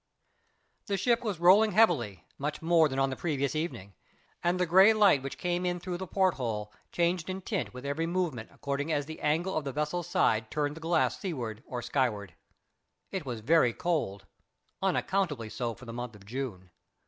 The 0.87 0.97
ship 0.97 1.23
was 1.23 1.39
rolling 1.39 1.73
heavily, 1.73 2.25
much 2.39 2.63
more 2.63 2.89
than 2.89 2.97
on 2.97 3.11
the 3.11 3.15
previous 3.15 3.55
evening, 3.55 3.93
and 4.43 4.59
the 4.59 4.65
grey 4.65 4.93
light 4.95 5.21
which 5.21 5.37
came 5.37 5.63
in 5.63 5.79
through 5.79 5.97
the 5.99 6.07
porthole 6.07 6.73
changed 6.91 7.29
in 7.29 7.41
tint 7.43 7.71
with 7.71 7.85
every 7.85 8.07
movement 8.07 8.49
according 8.51 8.91
as 8.91 9.05
the 9.05 9.19
angle 9.19 9.55
of 9.55 9.63
the 9.63 9.71
vessel's 9.71 10.07
side 10.09 10.49
turned 10.49 10.75
the 10.75 10.81
glass 10.81 11.19
seawards 11.19 11.61
or 11.67 11.83
skywards. 11.83 12.33
It 13.11 13.27
was 13.27 13.41
very 13.41 13.73
cold 13.73 14.25
unaccountably 14.81 15.49
so 15.49 15.75
for 15.75 15.85
the 15.85 15.93
month 15.93 16.15
of 16.15 16.25
June. 16.25 16.71